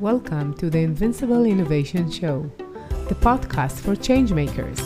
[0.00, 2.50] Welcome to the Invincible Innovation Show,
[3.08, 4.78] the podcast for changemakers.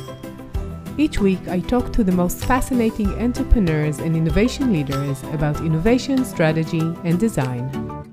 [0.97, 6.95] Each week, I talk to the most fascinating entrepreneurs and innovation leaders about innovation, strategy,
[7.03, 8.07] and design.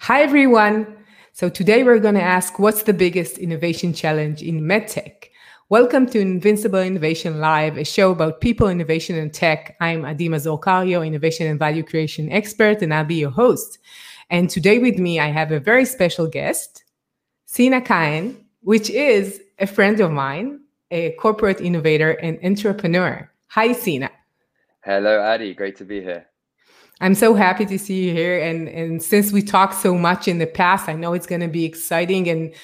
[0.00, 0.98] Hi, everyone.
[1.32, 5.30] So, today we're going to ask what's the biggest innovation challenge in medtech?
[5.70, 9.76] Welcome to Invincible Innovation Live, a show about people, innovation, and tech.
[9.80, 13.78] I'm Adima Zolcario, innovation and value creation expert, and I'll be your host.
[14.30, 16.84] And today with me, I have a very special guest,
[17.46, 23.30] Sina Kain, which is a friend of mine, a corporate innovator and entrepreneur.
[23.48, 24.10] Hi, Sina.
[24.84, 25.54] Hello, Adi.
[25.54, 26.26] Great to be here.
[27.00, 28.40] I'm so happy to see you here.
[28.40, 31.48] And, and since we talked so much in the past, I know it's going to
[31.48, 32.54] be exciting and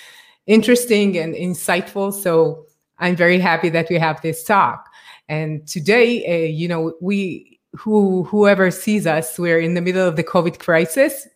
[0.46, 2.12] interesting and insightful.
[2.12, 2.66] So
[2.98, 4.88] I'm very happy that we have this talk.
[5.28, 10.16] And today, uh, you know, we who whoever sees us, we're in the middle of
[10.16, 11.26] the COVID crisis,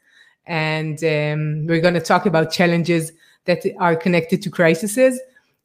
[0.47, 3.13] and um, we're going to talk about challenges
[3.47, 5.21] that are connected to crises.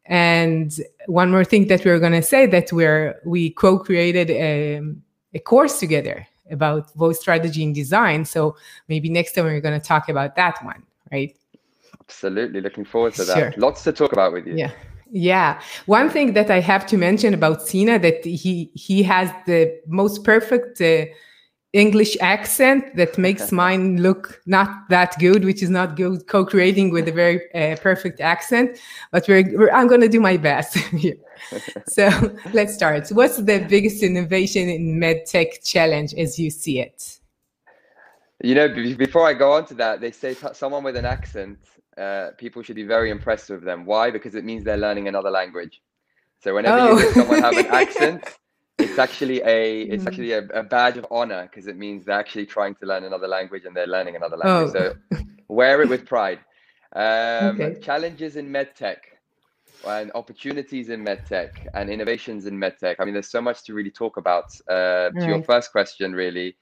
[0.06, 0.74] And
[1.06, 5.40] one more thing that we're going to say that we're we co-created a, um, a
[5.40, 8.26] course together about voice strategy and design.
[8.26, 8.56] So
[8.88, 11.36] maybe next time we're going to talk about that one, right?
[12.00, 13.38] Absolutely, looking forward to that.
[13.38, 13.54] Sure.
[13.58, 14.56] Lots to talk about with you.
[14.56, 14.72] Yeah.
[15.14, 15.62] Yeah.
[15.88, 20.24] One thing that I have to mention about Sina that he he has the most
[20.24, 21.06] perfect uh,
[21.74, 27.08] English accent that makes mine look not that good, which is not good co-creating with
[27.08, 28.78] a very uh, perfect accent.
[29.12, 31.16] But we're, we're I'm going to do my best here.
[31.88, 32.10] so
[32.54, 33.08] let's start.
[33.10, 37.20] What's the biggest innovation in medtech challenge as you see it?
[38.44, 41.60] You know, before I go on to that, they say someone with an accent
[41.98, 43.86] uh, people should be very impressed with them.
[43.86, 44.12] Why?
[44.12, 45.82] Because it means they're learning another language.
[46.42, 46.92] So whenever oh.
[46.92, 48.24] you hear someone have an accent,
[48.82, 50.08] it's actually a it's hmm.
[50.08, 53.28] actually a, a badge of honor because it means they're actually trying to learn another
[53.28, 54.76] language and they're learning another language.
[54.76, 54.96] Oh.
[55.12, 56.40] So wear it with pride.
[56.94, 57.80] Um, okay.
[57.80, 58.98] Challenges in medtech
[59.88, 62.98] and opportunities in medtech and innovations in medtech.
[63.00, 64.48] I mean, there's so much to really talk about.
[64.68, 65.30] Uh, to right.
[65.30, 66.58] your first question, really,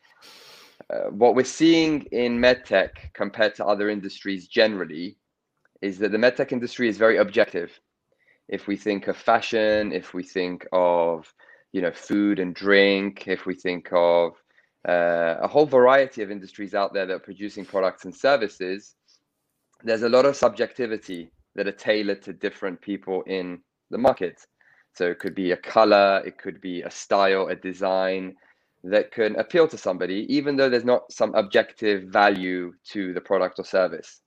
[0.94, 5.18] uh, what we're seeing in medtech compared to other industries generally
[5.82, 7.72] is that the medtech industry is very objective.
[8.48, 11.32] If we think of fashion, if we think of
[11.72, 14.34] you know food and drink, if we think of
[14.88, 18.96] uh, a whole variety of industries out there that are producing products and services,
[19.84, 23.60] there's a lot of subjectivity that are tailored to different people in
[23.90, 24.46] the market.
[24.94, 28.36] So it could be a color, it could be a style, a design
[28.84, 33.60] that can appeal to somebody, even though there's not some objective value to the product
[33.60, 34.22] or service.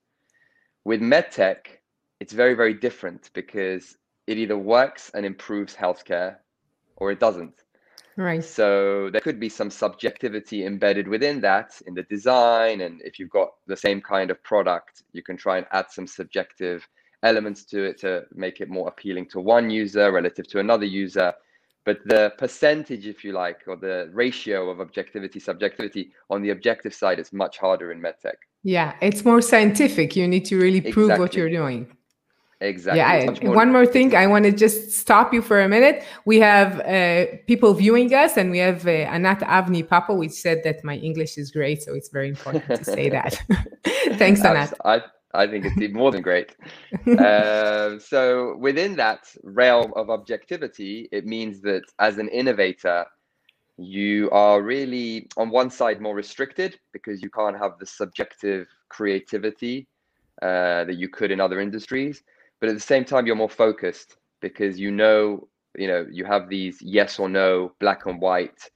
[0.84, 1.78] With medtech,
[2.20, 6.36] it's very, very different because it either works and improves healthcare
[7.02, 7.64] or it doesn't.
[8.16, 8.44] Right.
[8.44, 12.82] So there could be some subjectivity embedded within that in the design.
[12.82, 16.06] And if you've got the same kind of product, you can try and add some
[16.06, 16.86] subjective
[17.24, 21.32] elements to it to make it more appealing to one user relative to another user.
[21.84, 26.94] But the percentage, if you like, or the ratio of objectivity, subjectivity on the objective
[26.94, 28.38] side is much harder in medtech.
[28.62, 30.14] Yeah, it's more scientific.
[30.14, 31.24] You need to really prove exactly.
[31.24, 31.96] what you're doing.
[32.62, 32.98] Exactly.
[32.98, 33.34] Yeah.
[33.40, 36.04] I, more one more thing, I want to just stop you for a minute.
[36.24, 40.62] We have uh, people viewing us, and we have uh, Anat Avni Papa, which said
[40.62, 43.42] that my English is great, so it's very important to say that.
[44.14, 44.74] Thanks, Anat.
[44.84, 45.02] I,
[45.34, 46.54] I think it's more than great.
[47.18, 53.04] uh, so within that realm of objectivity, it means that as an innovator,
[53.76, 59.88] you are really on one side more restricted because you can't have the subjective creativity
[60.42, 62.22] uh, that you could in other industries
[62.62, 66.48] but at the same time you're more focused because you know you know you have
[66.48, 68.70] these yes or no black and white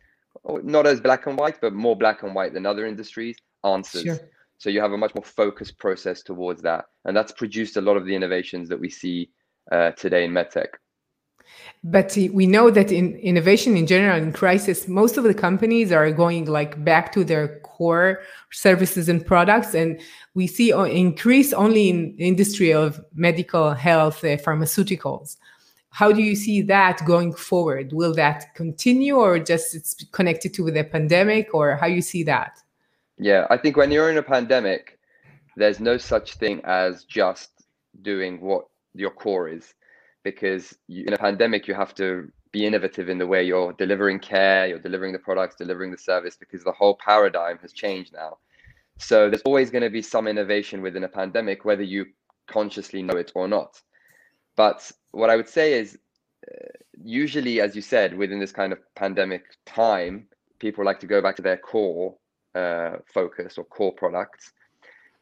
[0.62, 4.02] not as black and white but more black and white than other industries answers.
[4.02, 4.18] Sure.
[4.58, 6.86] so you have a much more focused process towards that.
[7.04, 9.30] And that's produced a lot of the innovations that we see
[9.72, 10.68] uh, today in medtech
[11.84, 16.10] but we know that in innovation in general in crisis most of the companies are
[16.10, 18.20] going like back to their core
[18.50, 19.74] services and products.
[19.74, 20.00] And
[20.34, 25.36] we see an increase only in industry of medical health uh, pharmaceuticals.
[25.90, 27.92] How do you see that going forward?
[27.92, 32.58] Will that continue or just it's connected to the pandemic or how you see that?
[33.18, 34.98] Yeah i think when you're in a pandemic
[35.56, 37.50] there's no such thing as just
[38.02, 39.74] doing what your core is
[40.26, 44.18] because you, in a pandemic you have to be innovative in the way you're delivering
[44.18, 48.36] care you're delivering the products delivering the service because the whole paradigm has changed now.
[48.98, 52.06] So there's always going to be some innovation within a pandemic whether you
[52.48, 53.80] consciously know it or not.
[54.56, 55.96] But what i would say is
[56.50, 56.72] uh,
[57.04, 60.26] usually as you said within this kind of pandemic time
[60.58, 62.16] people like to go back to their core
[62.56, 64.52] uh, focus or core products.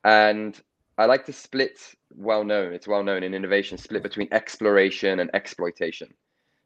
[0.02, 0.58] And
[0.96, 1.78] I like to split
[2.14, 6.14] well known, it's well known in innovation, split between exploration and exploitation.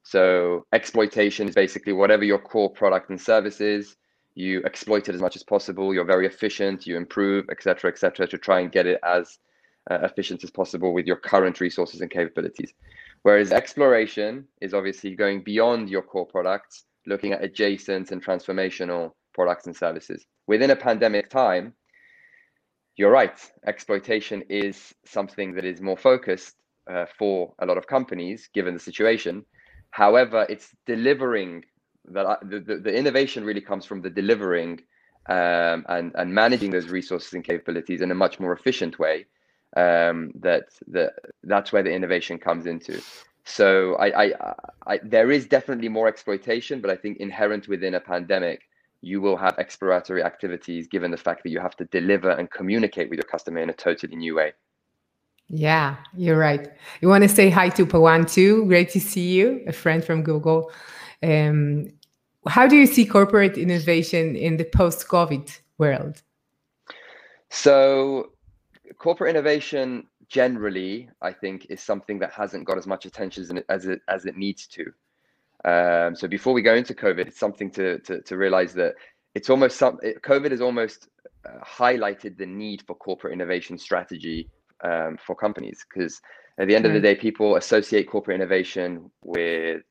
[0.03, 3.97] So exploitation is basically whatever your core product and service is,
[4.35, 8.39] you exploit it as much as possible, you're very efficient, you improve, etc., etc., to
[8.39, 9.39] try and get it as
[9.91, 12.73] uh, efficient as possible with your current resources and capabilities.
[13.23, 19.67] Whereas exploration is obviously going beyond your core products, looking at adjacent and transformational products
[19.67, 20.27] and services.
[20.47, 21.75] Within a pandemic time,
[22.99, 23.39] you're right.
[23.67, 26.57] Exploitation is something that is more focused
[26.91, 29.45] uh, for a lot of companies, given the situation.
[29.91, 31.65] However, it's delivering
[32.07, 34.81] that the, the, innovation really comes from the delivering
[35.29, 39.27] um, and, and managing those resources and capabilities in a much more efficient way.
[39.77, 41.13] Um, that that
[41.45, 43.03] that's where the innovation comes into.
[43.45, 44.55] So I, I,
[44.87, 48.63] I, there is definitely more exploitation, but I think inherent within a pandemic,
[49.01, 53.09] you will have exploratory activities given the fact that you have to deliver and communicate
[53.11, 54.53] with your customer in a totally new way.
[55.49, 56.69] Yeah, you're right.
[57.01, 58.67] You want to say hi to Pawan too?
[58.67, 60.71] Great to see you, a friend from Google.
[61.23, 61.87] Um,
[62.47, 66.23] how do you see corporate innovation in the post-COVID world?
[67.51, 68.33] So,
[68.99, 74.03] corporate innovation generally, I think, is something that hasn't got as much attention as it
[74.09, 74.93] as it needs to.
[75.65, 78.95] Um, so before we go into COVID, it's something to to, to realize that
[79.35, 81.09] it's almost some it, COVID has almost
[81.47, 84.49] uh, highlighted the need for corporate innovation strategy
[84.85, 85.85] um, for companies.
[85.89, 86.21] Because
[86.59, 89.83] at the end of the day, people associate corporate innovation with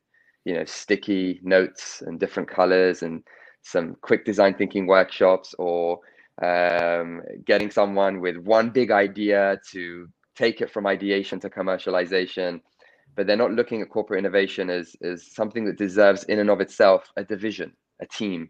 [0.46, 3.24] you know sticky notes and different colors and
[3.62, 6.00] some quick design thinking workshops or
[6.42, 12.62] um, getting someone with one big idea to take it from ideation to commercialization
[13.18, 16.62] but they're not looking at corporate innovation as, as something that deserves in and of
[16.62, 18.50] itself a division, a team.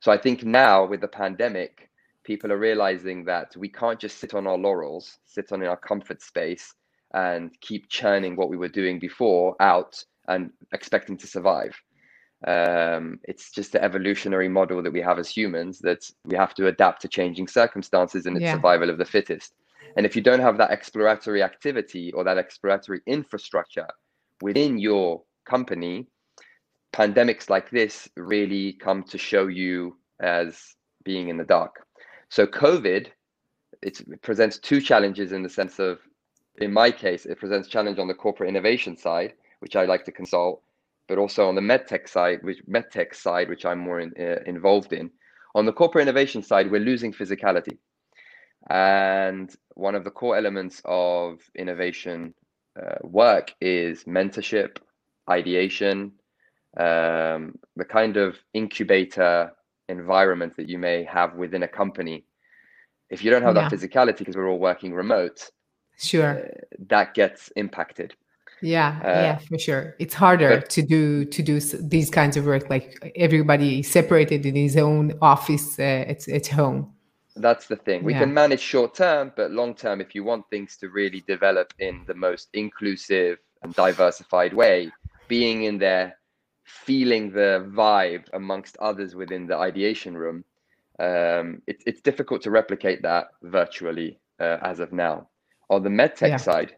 [0.00, 1.88] So I think now with the pandemic,
[2.24, 5.76] people are realizing that we can't just sit on our laurels, sit on in our
[5.76, 6.74] comfort space
[7.14, 11.74] and keep churning what we were doing before out and expecting to survive.
[12.46, 16.66] Um, it's just the evolutionary model that we have as humans that we have to
[16.66, 18.54] adapt to changing circumstances and it's yeah.
[18.54, 19.54] survival of the fittest.
[19.96, 23.88] And if you don't have that exploratory activity or that exploratory infrastructure
[24.42, 26.06] within your company,
[26.92, 31.86] pandemics like this really come to show you as being in the dark.
[32.28, 33.08] So COVID,
[33.82, 35.98] it presents two challenges in the sense of,
[36.56, 40.12] in my case, it presents challenge on the corporate innovation side, which I like to
[40.12, 40.62] consult,
[41.08, 44.92] but also on the medtech side, which medtech side, which I'm more in, uh, involved
[44.92, 45.10] in.
[45.54, 47.78] On the corporate innovation side, we're losing physicality.
[48.68, 52.34] And one of the core elements of innovation
[52.80, 54.78] uh, work is mentorship,
[55.28, 56.12] ideation,
[56.76, 59.52] um, the kind of incubator
[59.88, 62.24] environment that you may have within a company.
[63.10, 63.68] If you don't have yeah.
[63.68, 65.50] that physicality, because we're all working remote,
[65.98, 68.14] sure, uh, that gets impacted.
[68.62, 69.96] Yeah, uh, yeah, for sure.
[69.98, 72.70] It's harder but, to do to do these kinds of work.
[72.70, 76.92] Like everybody separated in his own office uh, at at home.
[77.36, 78.04] That's the thing.
[78.04, 78.20] We yeah.
[78.20, 82.04] can manage short term, but long term, if you want things to really develop in
[82.06, 84.90] the most inclusive and diversified way,
[85.28, 86.18] being in there,
[86.64, 90.44] feeling the vibe amongst others within the ideation room,
[90.98, 95.28] um, it, it's difficult to replicate that virtually uh, as of now.
[95.68, 96.36] On the medtech yeah.
[96.36, 96.76] side,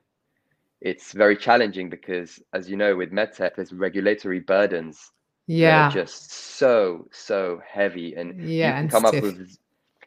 [0.80, 5.10] it's very challenging because, as you know, with medtech, there's regulatory burdens.
[5.46, 9.24] Yeah, just so so heavy, and yeah, you can come stiff.
[9.24, 9.58] up with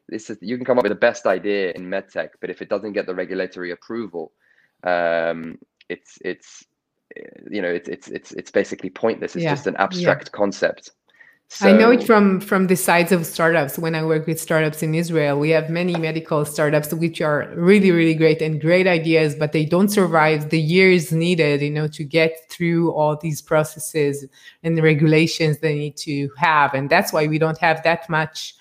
[0.09, 2.69] this is you can come up with the best idea in medtech, but if it
[2.69, 4.31] doesn't get the regulatory approval,
[4.83, 5.57] um,
[5.89, 6.65] it's it's
[7.49, 9.35] you know it's it's it's it's basically pointless.
[9.35, 9.51] It's yeah.
[9.51, 10.37] just an abstract yeah.
[10.37, 10.91] concept.
[11.47, 13.77] So, I know it from from the sides of startups.
[13.77, 17.91] When I work with startups in Israel, we have many medical startups which are really
[17.91, 22.03] really great and great ideas, but they don't survive the years needed, you know, to
[22.03, 24.25] get through all these processes
[24.63, 28.55] and the regulations they need to have, and that's why we don't have that much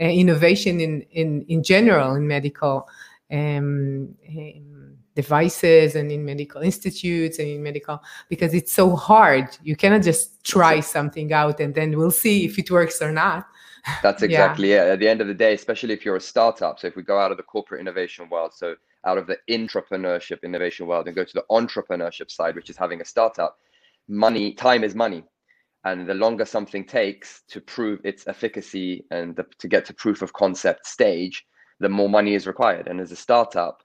[0.00, 2.88] uh, innovation in, in, in general in medical
[3.30, 9.56] um, um, devices and in medical institutes and in medical because it's so hard.
[9.62, 13.46] You cannot just try something out and then we'll see if it works or not.
[14.02, 14.84] That's exactly yeah.
[14.84, 14.92] it.
[14.92, 17.18] At the end of the day especially if you're a startup so if we go
[17.18, 18.74] out of the corporate innovation world so
[19.06, 23.00] out of the entrepreneurship innovation world and go to the entrepreneurship side which is having
[23.00, 23.58] a startup
[24.06, 25.24] money time is money
[25.84, 30.22] and the longer something takes to prove its efficacy and the, to get to proof
[30.22, 31.46] of concept stage
[31.80, 32.88] the more money is required.
[32.88, 33.82] And as a startup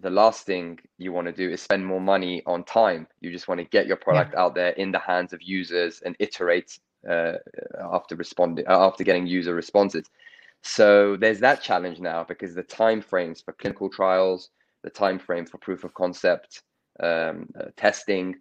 [0.00, 3.06] the last thing you want to do is spend more money on time.
[3.20, 4.40] You just want to get your product yeah.
[4.40, 7.34] out there in the hands of users and iterate uh,
[7.92, 10.06] after responding uh, after getting user responses.
[10.62, 14.50] So there's that challenge now because the time frames for clinical trials,
[14.82, 16.62] the time frame for proof of concept
[17.00, 18.36] um, uh, testing,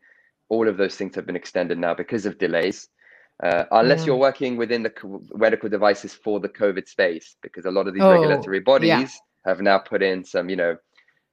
[0.49, 2.87] all of those things have been extended now because of delays.
[3.43, 4.05] Uh, unless yeah.
[4.07, 4.93] you're working within the
[5.33, 9.07] medical devices for the COVID space, because a lot of these oh, regulatory bodies yeah.
[9.45, 10.77] have now put in some, you know,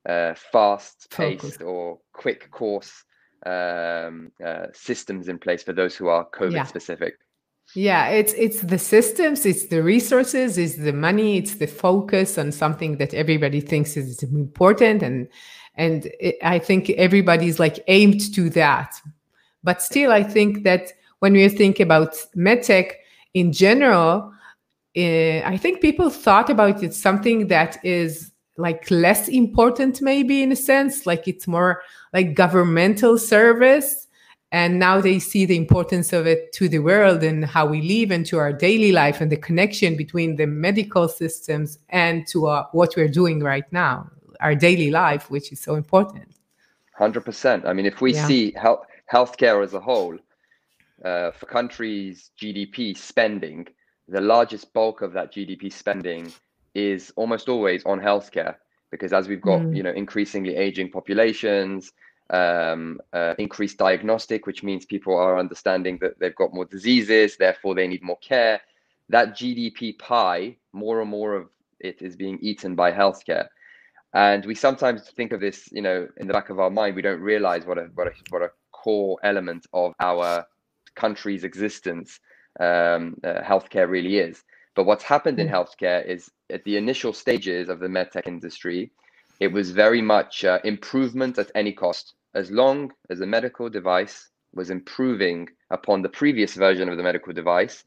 [0.08, 3.04] uh, fast-paced or quick course
[3.46, 6.64] um, uh, systems in place for those who are COVID yeah.
[7.74, 12.52] Yeah, it's it's the systems, it's the resources, it's the money, it's the focus on
[12.52, 15.26] something that everybody thinks is important, and
[15.76, 18.94] and it, I think everybody's like aimed to that.
[19.64, 22.92] But still, I think that when we think about medtech
[23.32, 24.30] in general,
[24.94, 30.52] uh, I think people thought about it something that is like less important, maybe in
[30.52, 31.80] a sense, like it's more
[32.12, 34.08] like governmental service
[34.52, 38.10] and now they see the importance of it to the world and how we live
[38.10, 42.66] and to our daily life and the connection between the medical systems and to uh,
[42.72, 44.08] what we're doing right now
[44.40, 46.36] our daily life which is so important
[47.00, 48.26] 100% i mean if we yeah.
[48.26, 50.16] see health healthcare as a whole
[51.04, 53.66] uh, for countries gdp spending
[54.08, 56.32] the largest bulk of that gdp spending
[56.74, 58.56] is almost always on healthcare
[58.90, 59.76] because as we've got mm.
[59.76, 61.92] you know increasingly aging populations
[62.30, 67.74] um, uh, increased diagnostic, which means people are understanding that they've got more diseases, therefore
[67.74, 68.60] they need more care.
[69.08, 71.48] That GDP pie, more and more of
[71.80, 73.48] it is being eaten by healthcare.
[74.14, 76.96] And we sometimes think of this, you know, in the back of our mind.
[76.96, 80.44] We don't realize what a what a what a core element of our
[80.94, 82.20] country's existence
[82.60, 84.42] um, uh, healthcare really is.
[84.74, 85.52] But what's happened in mm.
[85.52, 88.92] healthcare is at the initial stages of the medtech industry,
[89.40, 94.30] it was very much uh, improvement at any cost as long as the medical device
[94.54, 97.84] was improving upon the previous version of the medical device,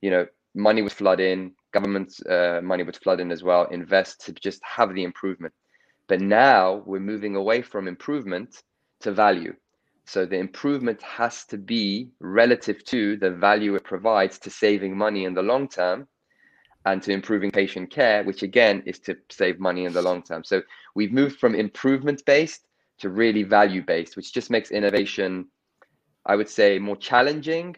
[0.00, 4.24] you know, money would flood in, government uh, money would flood in as well, invest
[4.26, 5.52] to just have the improvement.
[6.06, 8.62] But now we're moving away from improvement
[9.00, 9.54] to value.
[10.06, 15.24] So the improvement has to be relative to the value it provides to saving money
[15.24, 16.08] in the long term
[16.92, 20.44] and to improving patient care, which again is to save money in the long term.
[20.44, 20.62] So
[20.94, 22.66] we've moved from improvement based
[22.98, 25.46] to really value based, which just makes innovation,
[26.26, 27.76] I would say, more challenging.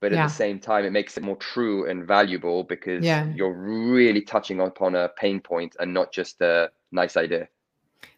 [0.00, 0.26] But at yeah.
[0.26, 3.26] the same time, it makes it more true and valuable because yeah.
[3.34, 7.48] you're really touching upon a pain point and not just a nice idea.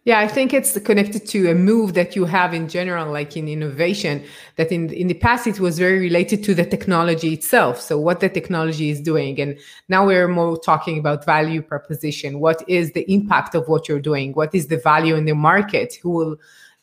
[0.04, 3.47] Yeah, I think it's connected to a move that you have in general, like in
[3.47, 4.25] innovation,
[4.57, 7.78] that in, in the past it was very related to the technology itself.
[7.78, 9.38] So, what the technology is doing.
[9.38, 12.40] And now we're more talking about value proposition.
[12.40, 14.33] What is the impact of what you're doing?
[14.33, 15.97] What is the value in the market?
[16.02, 16.37] Who will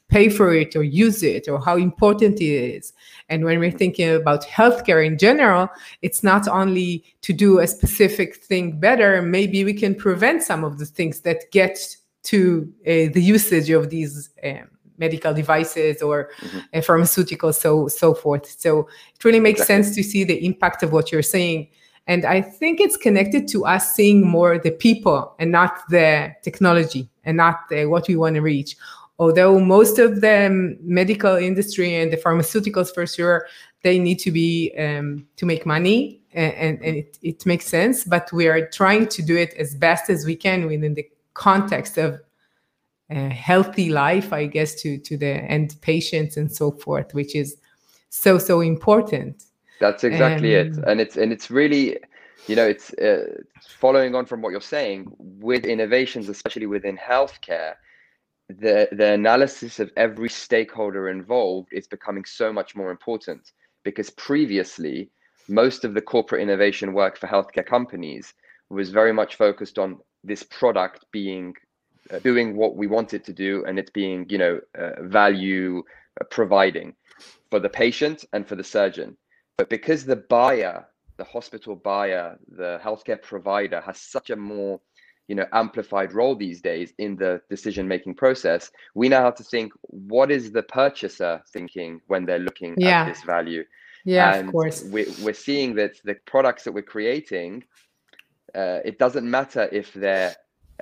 [0.07, 2.93] pay for it or use it or how important it is.
[3.29, 5.67] And when we're thinking about healthcare in general,
[6.01, 10.77] it's not only to do a specific thing better, maybe we can prevent some of
[10.77, 16.59] the things that get to uh, the usage of these um, medical devices or mm-hmm.
[16.73, 18.45] uh, pharmaceuticals, so so forth.
[18.59, 19.83] So it really makes exactly.
[19.83, 21.67] sense to see the impact of what you're saying.
[22.07, 27.09] And I think it's connected to us seeing more the people and not the technology
[27.23, 28.77] and not the, what we want to reach.
[29.17, 33.47] Although most of the medical industry and the pharmaceuticals, for sure,
[33.81, 38.03] they need to be um, to make money and, and, and it, it makes sense.
[38.03, 41.97] But we are trying to do it as best as we can within the context
[41.97, 42.19] of
[43.11, 47.57] a healthy life, I guess, to to the end patients and so forth, which is
[48.09, 49.43] so so important.
[49.79, 51.99] That's exactly it, and it's and it's really,
[52.47, 57.73] you know, it's uh, following on from what you're saying with innovations, especially within healthcare.
[58.47, 63.51] The the analysis of every stakeholder involved is becoming so much more important
[63.83, 65.09] because previously
[65.47, 68.33] most of the corporate innovation work for healthcare companies
[68.69, 71.53] was very much focused on this product being
[72.11, 75.83] uh, doing what we want it to do and it's being you know uh, value
[76.19, 76.93] uh, providing
[77.49, 79.17] for the patient and for the surgeon.
[79.57, 80.85] But because the buyer
[81.17, 84.79] the hospital buyer the healthcare provider has such a more
[85.27, 89.43] you know amplified role these days in the decision making process we now have to
[89.43, 93.03] think what is the purchaser thinking when they're looking yeah.
[93.03, 93.63] at this value?
[94.03, 94.83] Yeah and of course.
[94.83, 97.63] we, we're seeing that the products that we're creating
[98.53, 100.35] uh, it doesn't matter if they're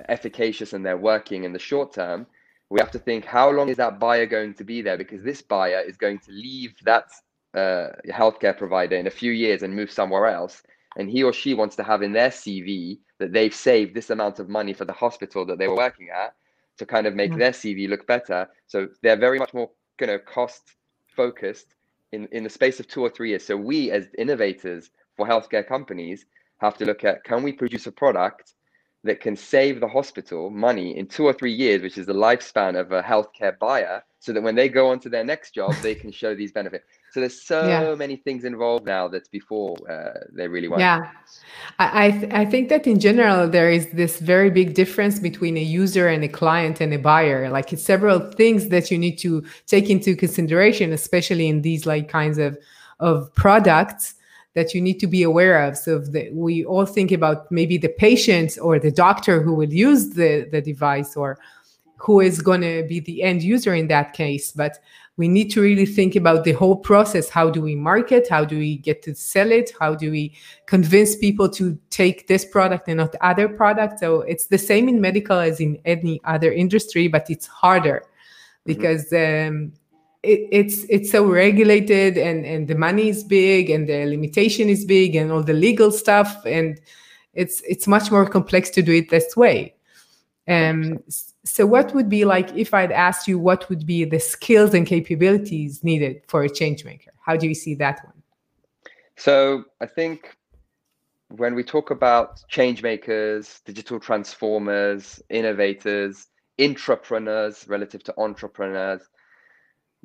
[0.08, 2.26] efficacious and they're working in the short term.
[2.70, 5.42] We have to think how long is that buyer going to be there because this
[5.42, 7.10] buyer is going to leave that
[7.54, 10.62] uh, healthcare provider in a few years and move somewhere else.
[10.96, 14.38] And he or she wants to have in their CV that they've saved this amount
[14.38, 16.34] of money for the hospital that they were working at
[16.78, 17.40] to kind of make mm-hmm.
[17.40, 18.48] their CV look better.
[18.66, 20.62] So they're very much more kind of cost
[21.14, 21.74] focused
[22.12, 23.44] in, in the space of two or three years.
[23.44, 26.26] So we as innovators for healthcare companies
[26.58, 28.54] have to look at can we produce a product
[29.04, 32.78] that can save the hospital money in two or three years, which is the lifespan
[32.78, 35.94] of a healthcare buyer, so that when they go on to their next job, they
[35.94, 36.84] can show these benefits.
[37.12, 37.94] So there's so yeah.
[37.94, 40.80] many things involved now that's before uh, they really want.
[40.80, 41.10] Yeah,
[41.78, 45.62] I th- I think that in general there is this very big difference between a
[45.62, 47.50] user and a client and a buyer.
[47.50, 52.08] Like it's several things that you need to take into consideration, especially in these like
[52.08, 52.56] kinds of
[53.00, 54.14] of products
[54.54, 55.76] that you need to be aware of.
[55.76, 60.10] So the, we all think about maybe the patient or the doctor who will use
[60.10, 61.38] the, the device or
[61.96, 64.52] who is going to be the end user in that case.
[64.52, 64.78] But
[65.16, 67.28] we need to really think about the whole process.
[67.28, 68.28] How do we market?
[68.28, 69.72] How do we get to sell it?
[69.78, 70.34] How do we
[70.66, 74.00] convince people to take this product and not other product?
[74.00, 78.64] So it's the same in medical as in any other industry, but it's harder mm-hmm.
[78.64, 79.72] because um,
[80.24, 84.84] it, it's it's so regulated and and the money is big and the limitation is
[84.84, 86.44] big and all the legal stuff.
[86.46, 86.80] And
[87.34, 89.74] it's it's much more complex to do it this way.
[90.48, 91.02] Um
[91.44, 94.86] so what would be like if i'd asked you what would be the skills and
[94.86, 97.10] capabilities needed for a change maker?
[97.20, 98.22] How do you see that one?
[99.16, 100.36] So i think
[101.28, 106.28] when we talk about change makers digital transformers innovators
[106.58, 109.02] intrapreneurs relative to entrepreneurs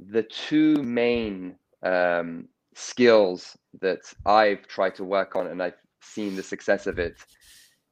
[0.07, 6.43] the two main um, skills that I've tried to work on and I've seen the
[6.43, 7.17] success of it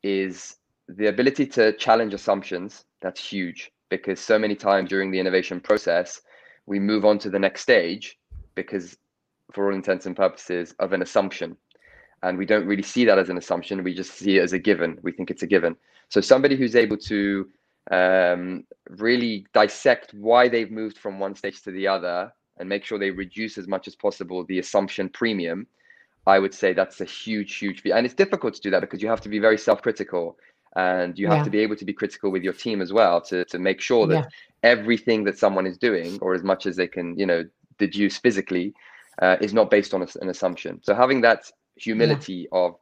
[0.04, 2.86] is the ability to challenge assumptions.
[3.02, 6.22] That's huge because so many times during the innovation process,
[6.66, 8.18] we move on to the next stage
[8.56, 8.98] because,
[9.54, 11.56] for all intents and purposes, of an assumption.
[12.24, 13.84] And we don't really see that as an assumption.
[13.84, 14.98] We just see it as a given.
[15.04, 15.76] We think it's a given.
[16.10, 17.48] So, somebody who's able to
[17.92, 23.00] um, really dissect why they've moved from one stage to the other and make sure
[23.00, 25.68] they reduce as much as possible the assumption premium
[26.26, 29.08] i would say that's a huge huge and it's difficult to do that because you
[29.08, 30.38] have to be very self-critical
[30.76, 31.44] and you have yeah.
[31.44, 34.06] to be able to be critical with your team as well to, to make sure
[34.06, 34.70] that yeah.
[34.70, 37.44] everything that someone is doing or as much as they can you know
[37.78, 38.74] deduce physically
[39.22, 42.60] uh, is not based on a, an assumption so having that humility yeah.
[42.60, 42.76] of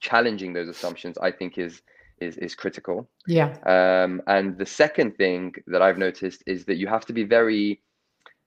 [0.00, 1.82] challenging those assumptions i think is
[2.20, 3.08] is is critical.
[3.26, 3.56] Yeah.
[3.64, 7.80] Um, and the second thing that I've noticed is that you have to be very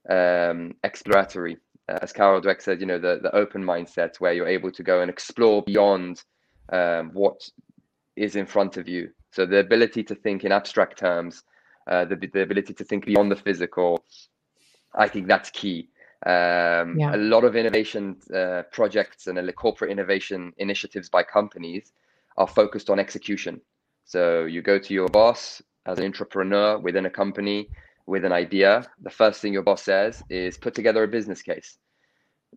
[0.10, 1.58] um, exploratory.
[1.90, 4.84] Uh, as Carol Dweck said, you know, the the open mindset where you're able to
[4.84, 6.24] go and explore beyond
[6.72, 7.50] um, what
[8.16, 9.10] is in front of you.
[9.32, 11.44] So the ability to think in abstract terms,
[11.88, 14.04] uh, the the ability to think beyond the physical,
[14.94, 15.90] I think that's key.
[16.24, 17.16] Um, yeah.
[17.16, 21.94] A lot of innovation uh, projects and a corporate innovation initiatives by companies
[22.38, 23.62] are focused on execution.
[24.06, 27.70] So you go to your boss as an entrepreneur within a company
[28.08, 28.86] with an idea.
[29.02, 31.78] The first thing your boss says is put together a business case.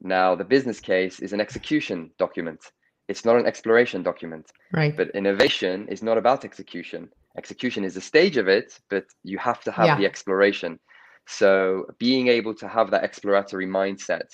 [0.01, 2.61] Now, the business case is an execution document.
[3.09, 4.51] It's not an exploration document.
[4.73, 4.97] Right.
[4.97, 7.09] But innovation is not about execution.
[7.37, 9.97] Execution is a stage of it, but you have to have yeah.
[9.99, 10.79] the exploration.
[11.27, 14.29] So being able to have that exploratory mindset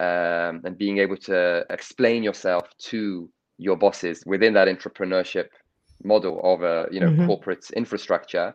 [0.00, 3.28] um, and being able to explain yourself to
[3.62, 5.48] your bosses within that entrepreneurship
[6.04, 7.26] model of a you know mm-hmm.
[7.26, 8.54] corporate infrastructure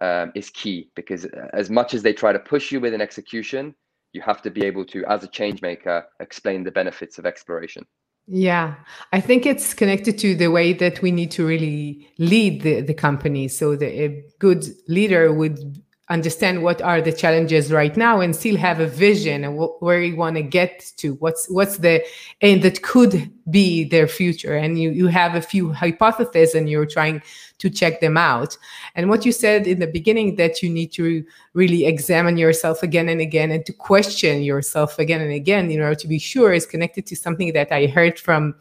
[0.00, 3.74] um, is key because as much as they try to push you with an execution
[4.14, 7.84] you have to be able to as a change maker explain the benefits of exploration.
[8.26, 8.76] Yeah.
[9.12, 12.94] I think it's connected to the way that we need to really lead the, the
[12.94, 13.48] company.
[13.48, 15.82] So the, a good leader would
[16.14, 20.00] understand what are the challenges right now and still have a vision and wh- where
[20.00, 21.96] you want to get to what's what's the
[22.40, 23.14] aim that could
[23.50, 24.54] be their future.
[24.54, 27.20] And you you have a few hypotheses and you're trying
[27.58, 28.56] to check them out.
[28.94, 33.08] And what you said in the beginning that you need to really examine yourself again
[33.08, 36.66] and again and to question yourself again and again in order to be sure is
[36.66, 38.54] connected to something that i heard from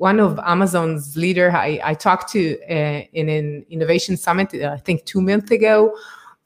[0.00, 1.52] one of Amazon's leader.
[1.52, 5.94] I, I talked to uh, in an innovation summit, uh, I think two months ago,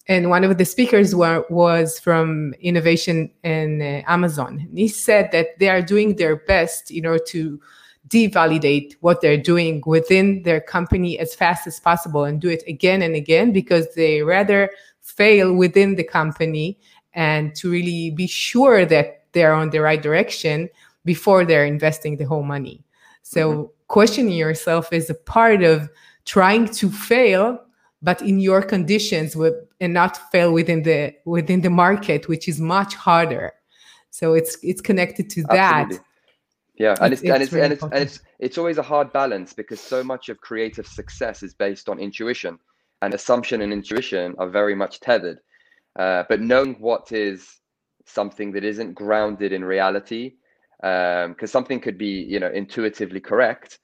[0.07, 4.67] and one of the speakers were, was from innovation in uh, Amazon.
[4.69, 7.61] And he said that they are doing their best in order to
[8.09, 13.01] devalidate what they're doing within their company as fast as possible and do it again
[13.01, 16.79] and again because they rather fail within the company
[17.15, 20.69] and to really be sure that they're on the right direction
[21.05, 22.85] before they're investing the whole money.
[23.23, 23.73] So mm-hmm.
[23.89, 25.89] questioning yourself is a part of
[26.27, 27.59] trying to fail
[28.05, 32.61] but in your conditions with, and not fail within the within the market which is
[32.61, 33.53] much harder.
[34.11, 35.87] So it's it's connected to that.
[35.87, 36.07] Absolutely.
[36.85, 39.13] yeah and it's, it's, and, it's, really and, it's, and it's it's always a hard
[39.13, 42.59] balance because so much of creative success is based on intuition
[43.03, 45.39] and assumption and intuition are very much tethered.
[45.97, 47.61] Uh, but knowing what is
[48.07, 50.35] something that isn't grounded in reality
[50.81, 53.79] because um, something could be you know intuitively correct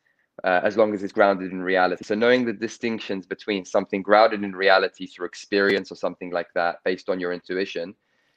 [0.44, 2.04] uh, as long as it's grounded in reality.
[2.04, 6.82] So knowing the distinctions between something grounded in reality through experience or something like that,
[6.84, 7.94] based on your intuition,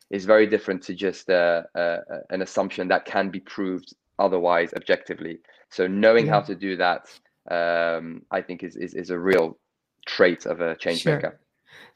[0.09, 5.39] is very different to just uh, uh, an assumption that can be proved otherwise objectively.
[5.69, 7.09] So knowing how to do that,
[7.49, 9.57] um, I think, is, is is a real
[10.05, 11.15] trait of a change sure.
[11.15, 11.39] maker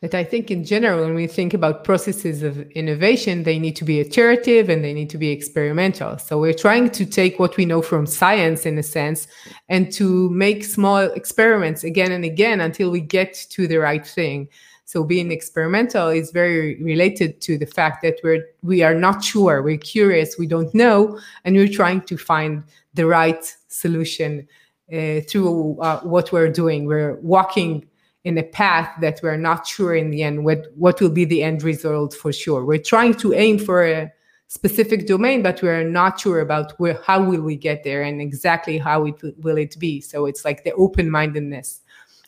[0.02, 3.84] that I think in general, when we think about processes of innovation, they need to
[3.84, 6.20] be iterative and they need to be experimental.
[6.20, 9.28] So we're trying to take what we know from science in a sense
[9.70, 14.50] and to make small experiments again and again until we get to the right thing.
[14.86, 19.62] So being experimental is very related to the fact that we're we are not sure,
[19.62, 24.48] we're curious, we don't know, and we're trying to find the right solution
[24.94, 26.86] uh, through uh, what we're doing.
[26.86, 27.86] We're walking
[28.28, 31.42] in a path that we're not sure in the end what what will be the
[31.50, 32.62] end result for sure.
[32.66, 34.12] We're trying to aim for a
[34.58, 38.78] specific domain but we're not sure about where how will we get there and exactly
[38.78, 40.02] how it will it be.
[40.02, 41.70] So it's like the open-mindedness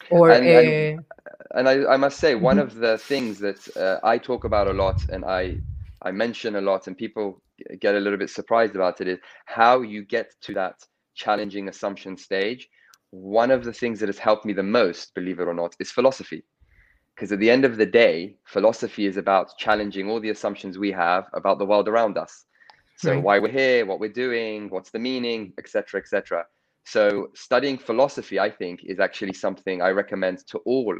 [0.09, 1.05] or and, a, and,
[1.55, 4.73] and I, I, must say one of the things that uh, i talk about a
[4.73, 5.57] lot and i
[6.01, 7.41] i mention a lot and people
[7.79, 10.77] get a little bit surprised about it is how you get to that
[11.13, 12.69] challenging assumption stage
[13.11, 15.91] one of the things that has helped me the most, believe it or not, is
[15.91, 16.43] philosophy.
[17.15, 20.91] Because at the end of the day, philosophy is about challenging all the assumptions we
[20.91, 22.45] have about the world around us.
[22.97, 23.23] So right.
[23.23, 26.45] why we're here, what we're doing, what's the meaning, etc., etc.
[26.85, 30.95] So studying philosophy, I think, is actually something I recommend to all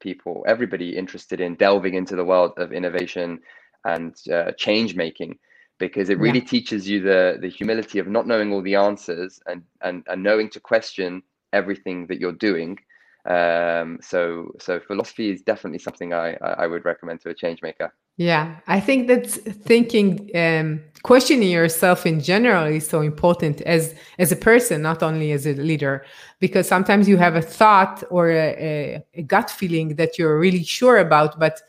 [0.00, 3.40] people, everybody interested in delving into the world of innovation
[3.84, 5.38] and uh, change making,
[5.78, 6.46] because it really yeah.
[6.46, 10.50] teaches you the the humility of not knowing all the answers and and and knowing
[10.50, 12.78] to question everything that you're doing.
[13.26, 17.92] Um, so so philosophy is definitely something I I would recommend to a change maker.
[18.16, 24.30] Yeah, I think that thinking, um, questioning yourself in general is so important as as
[24.30, 26.04] a person, not only as a leader,
[26.38, 30.98] because sometimes you have a thought or a, a, gut feeling that you're really sure
[30.98, 31.62] about, but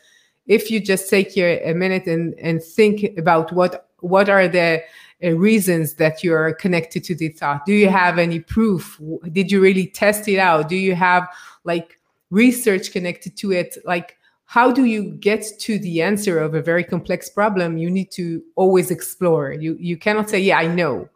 [0.46, 4.82] if you just take your, a minute and and think about what what are the
[5.24, 7.64] uh, reasons that you're connected to the thought.
[7.66, 9.00] Do you have any proof?
[9.32, 10.68] Did you really test it out?
[10.68, 11.28] Do you have
[11.64, 11.98] like
[12.30, 13.76] research connected to it?
[13.84, 18.10] Like how do you get to the answer of a very complex problem you need
[18.12, 19.52] to always explore?
[19.52, 21.08] You you cannot say yeah i know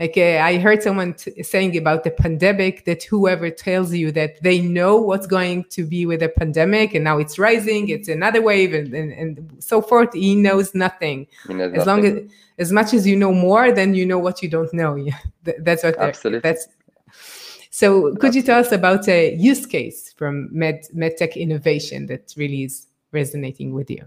[0.00, 4.42] like uh, i heard someone t- saying about the pandemic that whoever tells you that
[4.42, 8.42] they know what's going to be with the pandemic and now it's rising it's another
[8.42, 12.04] wave and, and, and so forth he knows nothing he knows as nothing.
[12.04, 14.94] long as as much as you know more then you know what you don't know
[15.08, 15.18] yeah
[15.58, 16.40] that's what Absolutely.
[16.40, 16.68] that's
[17.70, 22.64] so could you tell us about a use case from med medtech innovation that really
[22.64, 24.04] is resonating with you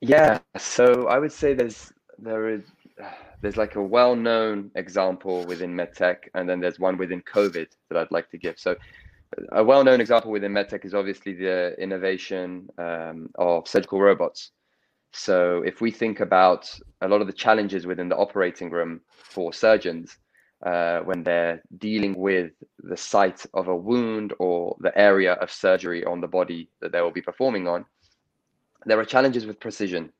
[0.00, 2.62] yeah so i would say there's there is
[3.44, 8.10] there's like a well-known example within medtech and then there's one within covid that i'd
[8.10, 8.58] like to give.
[8.58, 8.74] So
[9.52, 14.52] a well-known example within medtech is obviously the innovation um, of surgical robots.
[15.12, 19.52] So if we think about a lot of the challenges within the operating room for
[19.52, 20.16] surgeons
[20.64, 26.04] uh, when they're dealing with the site of a wound or the area of surgery
[26.04, 27.84] on the body that they will be performing on,
[28.86, 30.10] there are challenges with precision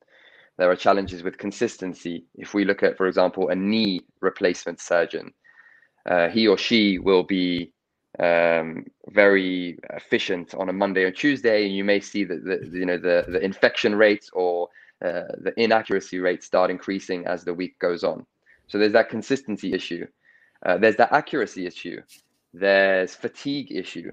[0.57, 2.25] there are challenges with consistency.
[2.35, 5.33] If we look at, for example, a knee replacement surgeon,
[6.05, 7.73] uh, he or she will be
[8.19, 12.85] um, very efficient on a Monday or Tuesday, and you may see that the, you
[12.85, 14.69] know the the infection rates or
[15.03, 18.25] uh, the inaccuracy rates start increasing as the week goes on.
[18.67, 20.07] So there's that consistency issue.
[20.65, 22.01] Uh, there's that accuracy issue.
[22.53, 24.11] There's fatigue issue.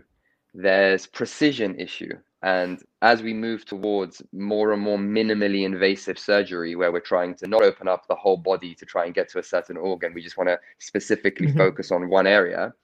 [0.55, 2.13] There's precision issue.
[2.43, 7.47] And as we move towards more and more minimally invasive surgery, where we're trying to
[7.47, 10.23] not open up the whole body to try and get to a certain organ, we
[10.23, 11.59] just want to specifically mm-hmm.
[11.59, 12.75] focus on one area.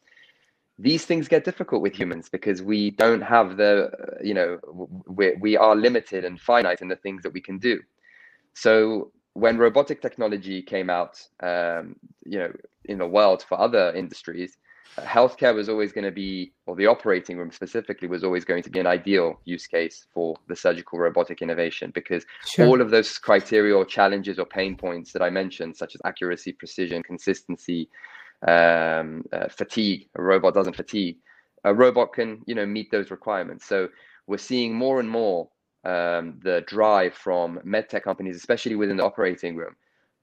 [0.79, 3.91] These things get difficult with humans because we don't have the,
[4.23, 4.61] you know,
[5.09, 7.81] we, we are limited and finite in the things that we can do.
[8.55, 12.53] So when robotic technology came out, um, you know,
[12.85, 14.57] in the world for other industries,
[14.99, 18.71] healthcare was always going to be, or the operating room specifically, was always going to
[18.71, 22.67] be an ideal use case for the surgical robotic innovation because sure.
[22.67, 26.53] all of those criteria or challenges or pain points that I mentioned, such as accuracy,
[26.53, 27.89] precision, consistency,
[28.47, 31.19] um, uh, fatigue, a robot doesn't fatigue.
[31.65, 33.67] A robot can, you know, meet those requirements.
[33.67, 33.89] So
[34.27, 35.49] we're seeing more and more
[35.85, 39.75] um, the drive from medtech companies, especially within the operating room,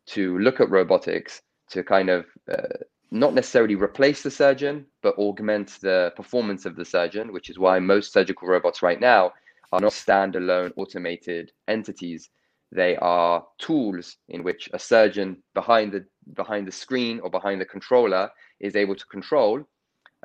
[0.08, 2.78] to look at robotics to kind of uh,
[3.12, 7.80] not necessarily replace the surgeon, but augment the performance of the surgeon, which is why
[7.80, 9.32] most surgical robots right now
[9.72, 12.30] are not standalone automated entities.
[12.72, 17.66] They are tools in which a surgeon behind the behind the screen or behind the
[17.66, 19.66] controller is able to control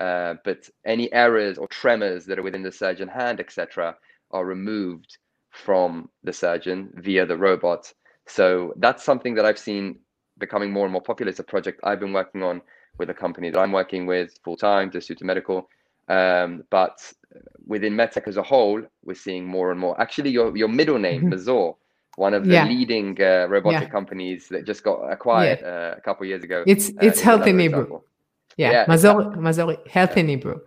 [0.00, 3.94] uh, but any errors or tremors that are within the surgeon hand, etc.,
[4.30, 5.18] are removed
[5.50, 7.92] from the surgeon via the robot.
[8.26, 9.98] So that's something that I've seen
[10.40, 11.30] becoming more and more popular.
[11.30, 12.60] It's a project I've been working on
[12.98, 15.68] with a company that I'm working with full time, Dasuta Medical.
[16.08, 17.12] Um, but
[17.66, 20.00] within medtech as a whole, we're seeing more and more.
[20.00, 21.22] Actually, your your middle name.
[21.32, 21.76] Mazor,
[22.16, 22.66] one of the yeah.
[22.66, 23.88] leading uh, robotic yeah.
[23.88, 25.68] companies that just got acquired yeah.
[25.68, 26.64] uh, a couple years ago.
[26.66, 28.00] It's it's uh, Health in Hebrew.
[28.56, 30.58] Yeah, yeah Mazor, Mazor Health in Hebrew.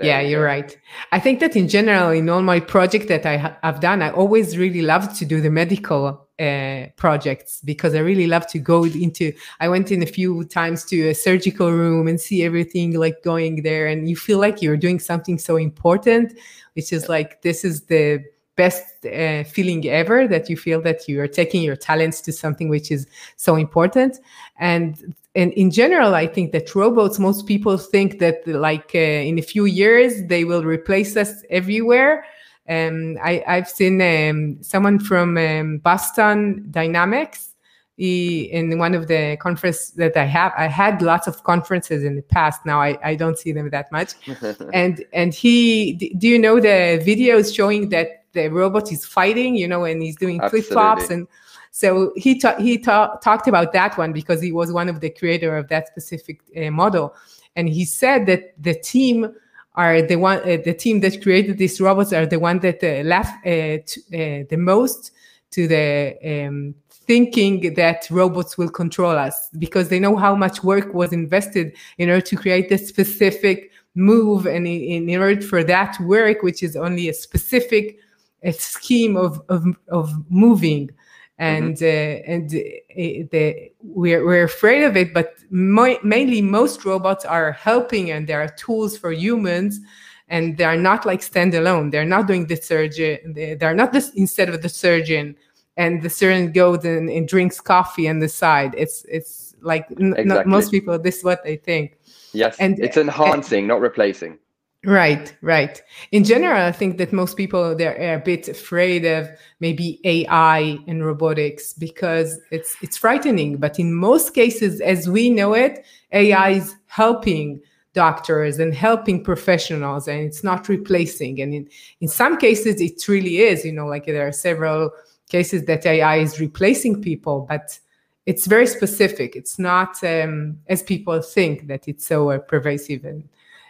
[0.00, 0.76] yeah, you're right.
[1.12, 4.10] I think that in general, in all my projects that I ha- have done, I
[4.10, 8.84] always really love to do the medical uh, projects because I really love to go
[8.84, 9.32] into.
[9.60, 13.62] I went in a few times to a surgical room and see everything like going
[13.62, 16.38] there, and you feel like you're doing something so important,
[16.74, 18.24] which is like this is the
[18.56, 22.68] best uh, feeling ever that you feel that you are taking your talents to something
[22.68, 24.18] which is so important
[24.58, 29.38] and and in general i think that robots most people think that like uh, in
[29.38, 32.24] a few years they will replace us everywhere
[32.68, 37.54] um, I, have seen um, someone from um, Boston Dynamics
[37.96, 40.52] he, in one of the conferences that I have.
[40.56, 42.64] I had lots of conferences in the past.
[42.66, 44.12] Now I, I don't see them that much.
[44.72, 49.56] and and he, do you know the videos showing that the robot is fighting?
[49.56, 51.26] You know, and he's doing flip flops and.
[51.72, 55.10] So he ta- he ta- talked about that one because he was one of the
[55.10, 57.14] creator of that specific uh, model,
[57.54, 59.30] and he said that the team
[59.76, 63.06] are the one uh, the team that created these robots are the one that uh,
[63.06, 65.12] laugh uh, uh, the most
[65.50, 70.92] to the um, thinking that robots will control us because they know how much work
[70.92, 75.98] was invested in order to create this specific move and in, in order for that
[76.00, 77.98] work which is only a specific
[78.42, 80.90] a scheme of, of, of moving
[81.38, 81.84] and mm-hmm.
[81.84, 87.52] uh, and uh, the, we're, we're afraid of it but mo- mainly most robots are
[87.52, 89.80] helping and there are tools for humans
[90.28, 93.18] and they are not like standalone they're not doing the surgeon
[93.58, 95.36] they're not this instead of the surgeon
[95.76, 100.38] and the surgeon goes and, and drinks coffee on the side it's it's like exactly.
[100.38, 101.98] n- most people this is what they think
[102.32, 104.38] yes and it's enhancing and, not replacing
[104.86, 105.82] Right, right.
[106.12, 111.04] In general, I think that most people they're a bit afraid of maybe AI and
[111.04, 113.56] robotics because it's it's frightening.
[113.56, 117.60] But in most cases, as we know it, AI is helping
[117.94, 121.40] doctors and helping professionals, and it's not replacing.
[121.40, 121.68] And in
[122.00, 123.64] in some cases, it really is.
[123.64, 124.92] You know, like there are several
[125.28, 127.76] cases that AI is replacing people, but
[128.24, 129.34] it's very specific.
[129.34, 133.28] It's not um, as people think that it's so uh, pervasive and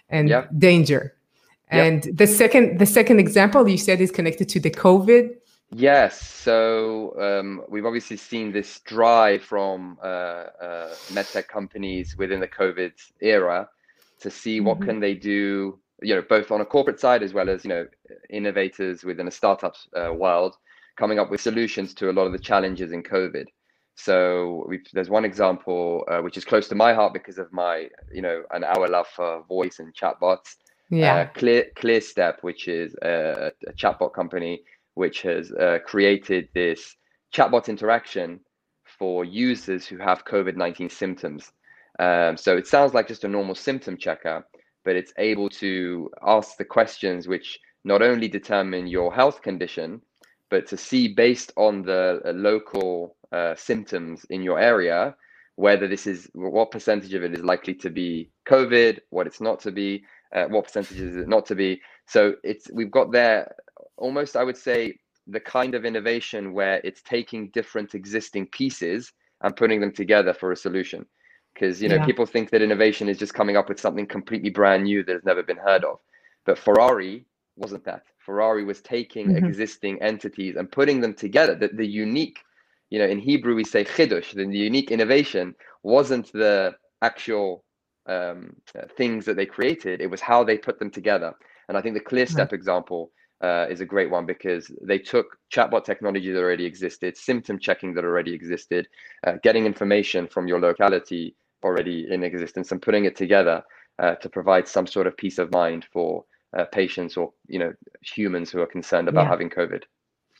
[0.08, 1.14] and danger.
[1.68, 5.34] And the second the second example you said is connected to the COVID.
[5.72, 12.46] Yes, so um, we've obviously seen this drive from uh, uh, medtech companies within the
[12.46, 13.68] COVID era
[14.20, 14.88] to see what mm-hmm.
[14.88, 17.86] can they do, you know, both on a corporate side as well as you know
[18.30, 20.56] innovators within a startup uh, world,
[20.96, 23.46] coming up with solutions to a lot of the challenges in COVID.
[23.96, 28.22] So there's one example uh, which is close to my heart because of my, you
[28.22, 30.56] know, an hour love for voice and chatbots.
[30.90, 31.16] Yeah.
[31.16, 34.62] Uh, Clear ClearStep, which is a, a chatbot company
[34.94, 36.96] which has uh, created this
[37.34, 38.40] chatbot interaction
[38.84, 41.52] for users who have COVID 19 symptoms.
[41.98, 44.46] Um, so it sounds like just a normal symptom checker,
[44.84, 50.02] but it's able to ask the questions which not only determine your health condition,
[50.50, 55.14] but to see based on the uh, local uh, symptoms in your area
[55.56, 59.58] whether this is what percentage of it is likely to be covid what it's not
[59.60, 63.54] to be uh, what percentage is it not to be so it's we've got there
[63.96, 69.12] almost i would say the kind of innovation where it's taking different existing pieces
[69.42, 71.04] and putting them together for a solution
[71.54, 72.04] because you know yeah.
[72.04, 75.24] people think that innovation is just coming up with something completely brand new that has
[75.24, 75.98] never been heard of
[76.44, 77.24] but ferrari
[77.56, 79.44] wasn't that ferrari was taking mm-hmm.
[79.44, 82.40] existing entities and putting them together the, the unique
[82.90, 87.64] you know, in Hebrew we say chidush, the unique innovation wasn't the actual
[88.06, 91.34] um, uh, things that they created; it was how they put them together.
[91.68, 92.52] And I think the ClearStep right.
[92.52, 93.10] example
[93.42, 97.92] uh, is a great one because they took chatbot technology that already existed, symptom checking
[97.94, 98.88] that already existed,
[99.26, 103.62] uh, getting information from your locality already in existence, and putting it together
[103.98, 106.24] uh, to provide some sort of peace of mind for
[106.56, 107.72] uh, patients or you know
[108.02, 109.30] humans who are concerned about yeah.
[109.30, 109.82] having COVID.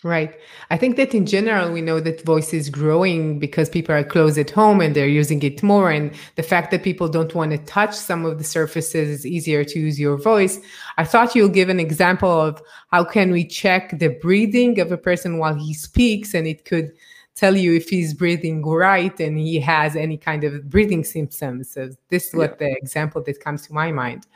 [0.05, 0.39] Right.
[0.71, 4.37] I think that in general, we know that voice is growing because people are close
[4.37, 5.91] at home and they're using it more.
[5.91, 9.65] And the fact that people don't want to touch some of the surfaces is easier
[9.65, 10.61] to use your voice.
[10.99, 14.99] I thought you'll give an example of how can we check the breathing of a
[14.99, 16.93] person while he speaks and it could
[17.35, 21.71] tell you if he's breathing right and he has any kind of breathing symptoms.
[21.71, 24.27] So this is what the example that comes to my mind.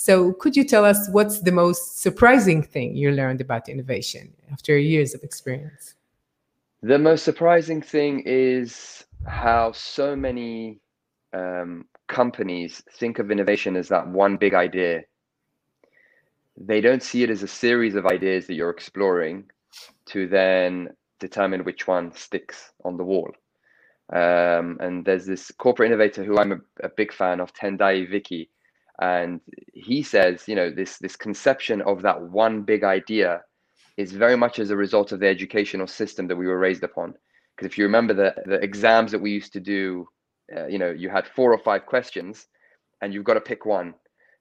[0.00, 4.78] So, could you tell us what's the most surprising thing you learned about innovation after
[4.78, 5.94] years of experience?
[6.84, 10.78] The most surprising thing is how so many
[11.32, 15.02] um, companies think of innovation as that one big idea.
[16.56, 19.50] They don't see it as a series of ideas that you're exploring
[20.06, 23.32] to then determine which one sticks on the wall.
[24.12, 28.46] Um, and there's this corporate innovator who I'm a, a big fan of, Tendai Viki,
[29.00, 29.40] and
[29.74, 33.42] he says, you know, this this conception of that one big idea
[33.96, 37.14] is very much as a result of the educational system that we were raised upon.
[37.56, 40.08] Because if you remember the the exams that we used to do,
[40.56, 42.46] uh, you know, you had four or five questions,
[43.00, 43.94] and you've got to pick one.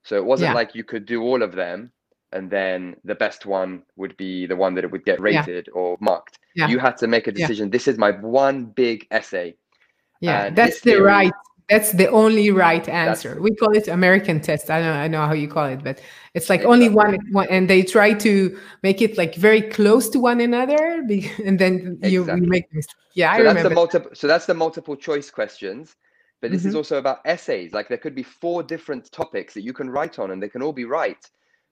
[0.03, 0.55] So it wasn't yeah.
[0.55, 1.91] like you could do all of them
[2.31, 5.79] and then the best one would be the one that it would get rated yeah.
[5.79, 6.39] or marked.
[6.55, 6.67] Yeah.
[6.67, 7.69] You had to make a decision.
[7.69, 9.55] This is my one big essay.
[10.19, 11.31] Yeah, and that's the right.
[11.69, 13.41] That's the only right answer.
[13.41, 14.69] We call it American test.
[14.69, 16.01] I don't I know how you call it, but
[16.33, 20.19] it's like only one, one, and they try to make it like very close to
[20.19, 20.77] one another,
[21.45, 22.45] and then you, exactly.
[22.45, 22.87] you make this.
[23.15, 23.69] Yeah, so I that's remember.
[23.69, 25.95] The multiple, so that's the multiple choice questions.
[26.39, 26.69] But this mm-hmm.
[26.69, 27.73] is also about essays.
[27.73, 30.61] Like there could be four different topics that you can write on, and they can
[30.61, 31.27] all be right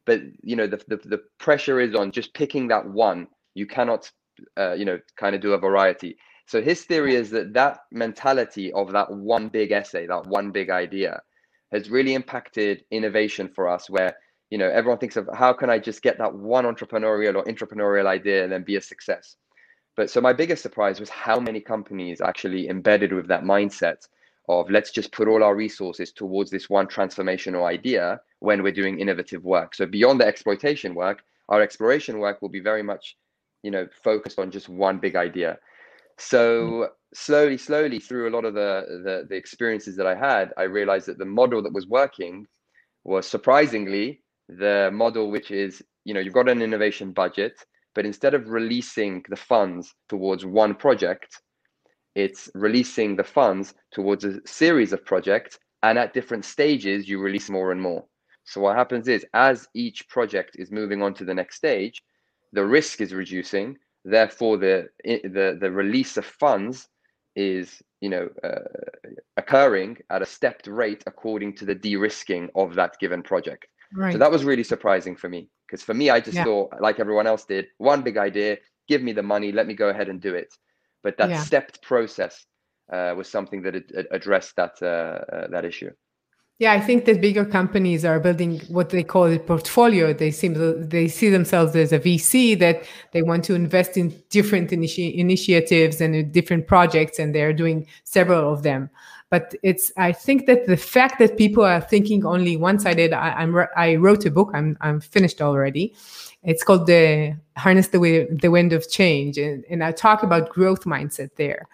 [0.05, 4.09] but you know the, the, the pressure is on just picking that one you cannot
[4.57, 8.71] uh, you know kind of do a variety so his theory is that that mentality
[8.73, 11.21] of that one big essay that one big idea
[11.71, 14.15] has really impacted innovation for us where
[14.49, 18.07] you know everyone thinks of how can i just get that one entrepreneurial or entrepreneurial
[18.07, 19.35] idea and then be a success
[19.95, 24.07] but so my biggest surprise was how many companies actually embedded with that mindset
[24.47, 28.99] of let's just put all our resources towards this one transformational idea when we're doing
[28.99, 29.73] innovative work.
[29.73, 33.15] So beyond the exploitation work, our exploration work will be very much,
[33.63, 35.57] you know, focused on just one big idea.
[36.17, 36.87] So mm.
[37.13, 41.07] slowly, slowly through a lot of the, the, the experiences that I had, I realized
[41.07, 42.45] that the model that was working
[43.03, 47.53] was surprisingly the model which is, you know, you've got an innovation budget,
[47.93, 51.41] but instead of releasing the funds towards one project,
[52.15, 57.49] it's releasing the funds towards a series of projects and at different stages you release
[57.49, 58.05] more and more.
[58.45, 62.01] So what happens is as each project is moving on to the next stage
[62.53, 66.87] the risk is reducing therefore the the, the release of funds
[67.35, 68.59] is you know uh,
[69.37, 74.13] occurring at a stepped rate according to the de-risking of that given project right.
[74.13, 76.45] so that was really surprising for me because for me i just yeah.
[76.45, 79.89] thought like everyone else did one big idea give me the money let me go
[79.89, 80.53] ahead and do it
[81.03, 81.43] but that yeah.
[81.43, 82.45] stepped process
[82.91, 85.91] uh, was something that it, addressed that uh, uh, that issue.
[86.57, 90.13] Yeah, I think that bigger companies are building what they call a portfolio.
[90.13, 90.53] They seem
[90.87, 95.99] they see themselves as a VC that they want to invest in different initi- initiatives
[95.99, 98.89] and different projects, and they're doing several of them.
[99.29, 103.11] But it's I think that the fact that people are thinking only one-sided.
[103.11, 104.51] I, am I wrote a book.
[104.53, 105.93] I'm I'm finished already,
[106.45, 110.83] it's called the harness the, the wind of change and, and i talk about growth
[110.83, 111.67] mindset there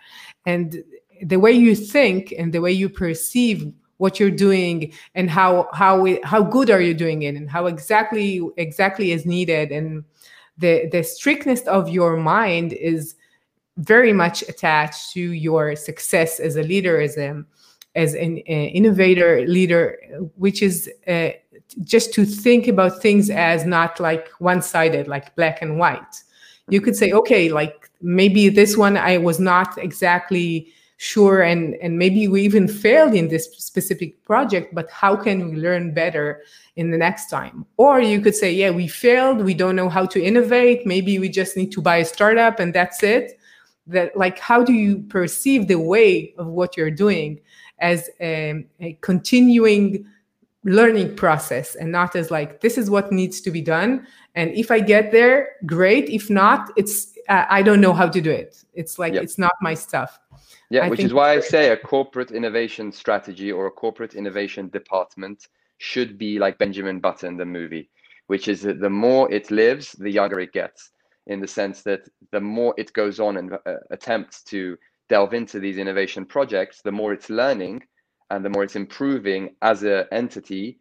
[0.45, 0.83] and
[1.23, 5.93] the way you think and the way you perceive what you're doing and how how
[6.23, 10.03] how good are you doing it and how exactly exactly is needed and
[10.57, 13.15] the the strictness of your mind is
[13.77, 17.43] very much attached to your success as a leader as a
[17.95, 19.97] as an uh, innovator leader
[20.35, 21.29] which is uh,
[21.83, 26.23] just to think about things as not like one sided, like black and white.
[26.69, 31.97] You could say, okay, like maybe this one I was not exactly sure and and
[31.97, 36.43] maybe we even failed in this specific project but how can we learn better
[36.75, 37.65] in the next time?
[37.77, 41.27] Or you could say yeah we failed we don't know how to innovate maybe we
[41.27, 43.39] just need to buy a startup and that's it.
[43.87, 47.41] That like how do you perceive the way of what you're doing
[47.79, 50.05] as a, a continuing
[50.63, 54.05] learning process and not as like this is what needs to be done.
[54.35, 56.09] And if i get there great.
[56.09, 59.23] If not it's i don't know how to do it it's like yep.
[59.23, 60.19] it's not my stuff
[60.69, 64.69] yeah I which is why i say a corporate innovation strategy or a corporate innovation
[64.69, 67.89] department should be like benjamin button in the movie
[68.27, 70.91] which is that the more it lives the younger it gets
[71.27, 74.77] in the sense that the more it goes on and uh, attempts to
[75.09, 77.81] delve into these innovation projects the more it's learning
[78.29, 80.79] and the more it's improving as an entity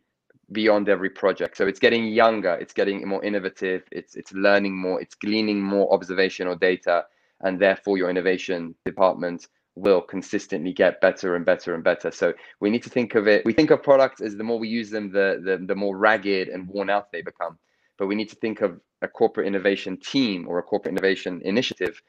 [0.53, 1.57] beyond every project.
[1.57, 5.93] So it's getting younger, it's getting more innovative, it's it's learning more, it's gleaning more
[5.93, 7.05] observational data,
[7.41, 12.11] and therefore your innovation department will consistently get better and better and better.
[12.11, 13.45] So we need to think of it.
[13.45, 16.49] We think of products as the more we use them, the the, the more ragged
[16.49, 17.59] and worn out they become.
[17.99, 22.03] But we need to think of a corporate innovation team or a corporate innovation initiative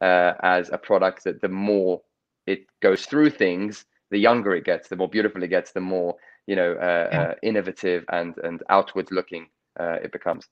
[0.00, 2.00] uh, as a product that the more
[2.46, 6.14] it goes through things, the younger it gets, the more beautiful it gets, the more
[6.48, 7.28] you know uh, yeah.
[7.30, 9.48] uh, innovative and and outward looking
[9.80, 10.48] uh, it becomes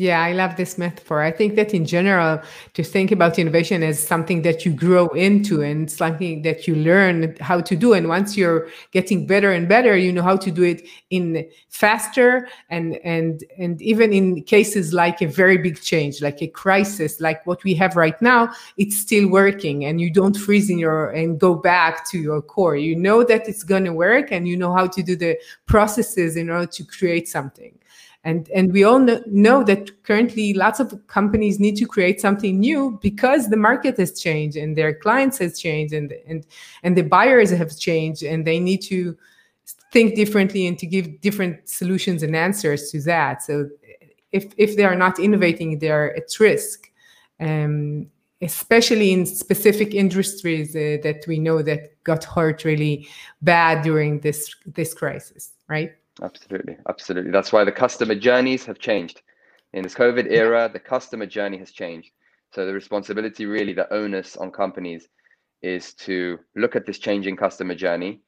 [0.00, 1.20] yeah, I love this metaphor.
[1.20, 2.40] I think that in general,
[2.72, 7.36] to think about innovation as something that you grow into and something that you learn
[7.38, 7.92] how to do.
[7.92, 12.48] And once you're getting better and better, you know how to do it in faster
[12.70, 17.46] and and and even in cases like a very big change, like a crisis, like
[17.46, 21.38] what we have right now, it's still working, and you don't freeze in your and
[21.38, 22.74] go back to your core.
[22.74, 26.36] You know that it's going to work, and you know how to do the processes
[26.36, 27.74] in order to create something
[28.24, 32.98] and and we all know that currently lots of companies need to create something new
[33.00, 36.46] because the market has changed and their clients has changed and and
[36.82, 39.16] and the buyers have changed and they need to
[39.92, 43.42] think differently and to give different solutions and answers to that.
[43.42, 43.68] So
[44.32, 46.90] if if they are not innovating they're at risk.
[47.40, 48.10] Um,
[48.42, 53.06] especially in specific industries uh, that we know that got hurt really
[53.42, 55.92] bad during this this crisis right
[56.22, 57.30] Absolutely, absolutely.
[57.30, 59.22] That's why the customer journeys have changed.
[59.72, 62.10] In this COVID era, the customer journey has changed.
[62.52, 65.08] So the responsibility, really, the onus on companies
[65.62, 68.20] is to look at this changing customer journey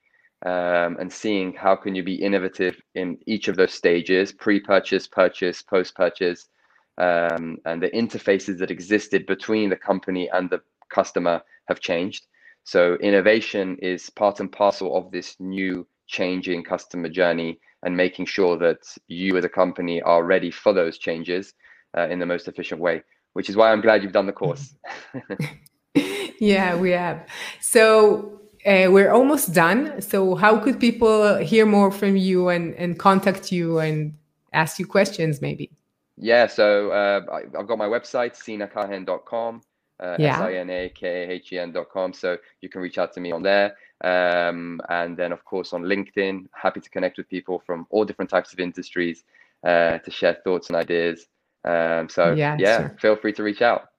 [0.47, 5.63] um, and seeing how can you be innovative in each of those stages: pre-purchase, purchase,
[5.63, 6.49] post-purchase,
[6.99, 12.27] um, and the interfaces that existed between the company and the customer have changed.
[12.65, 18.57] So innovation is part and parcel of this new changing customer journey and making sure
[18.57, 18.79] that
[19.09, 21.55] you as a company are ready for those changes
[21.97, 23.03] uh, in the most efficient way
[23.33, 24.75] which is why i'm glad you've done the course
[26.41, 27.27] yeah we have
[27.61, 32.99] so uh, we're almost done so how could people hear more from you and, and
[32.99, 34.15] contact you and
[34.53, 35.71] ask you questions maybe
[36.17, 39.63] yeah so uh, I, have got my website sinakahen.com
[40.03, 40.37] uh, yeah.
[40.37, 42.13] S-I-N-A-K-H-E-N.com.
[42.13, 43.77] So you can reach out to me on there.
[44.03, 48.31] Um, and then, of course, on LinkedIn, happy to connect with people from all different
[48.31, 49.25] types of industries
[49.65, 51.27] uh, to share thoughts and ideas.
[51.65, 52.97] Um, so yeah, yeah sure.
[53.01, 53.91] feel free to reach out.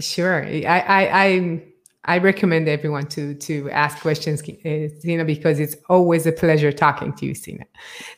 [0.00, 1.62] Sure, I, I, I,
[2.04, 7.12] I recommend everyone to to ask questions, Sina, uh, because it's always a pleasure talking
[7.14, 7.64] to you, Sina.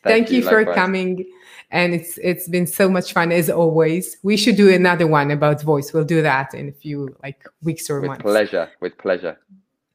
[0.03, 1.29] Thank, Thank you, you for coming,
[1.71, 4.17] and it's it's been so much fun as always.
[4.23, 5.93] We should do another one about voice.
[5.93, 8.25] We'll do that in a few like weeks or with months.
[8.25, 9.37] With pleasure, with pleasure.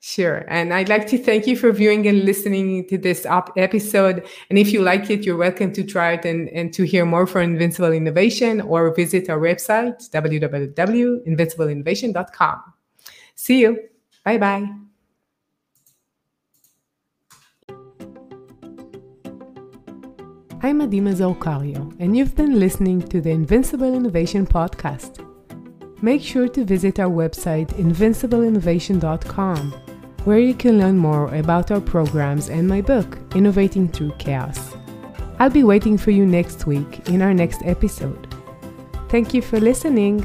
[0.01, 0.45] Sure.
[0.47, 4.25] And I'd like to thank you for viewing and listening to this op- episode.
[4.49, 7.27] And if you like it, you're welcome to try it and, and to hear more
[7.27, 12.63] from Invincible Innovation or visit our website, www.invincibleinnovation.com.
[13.35, 13.77] See you.
[14.23, 14.69] Bye bye.
[20.61, 25.25] I'm Adima Zaukario, and you've been listening to the Invincible Innovation Podcast.
[26.01, 29.88] Make sure to visit our website, invincibleinnovation.com
[30.29, 34.75] where you can learn more about our programs and my book, Innovating Through Chaos.
[35.39, 38.35] I'll be waiting for you next week in our next episode.
[39.09, 40.19] Thank you for listening.